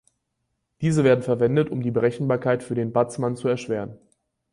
[0.81, 3.99] Diese werden verwendet, um die Berechenbarkeit für den Batsman zu erschweren.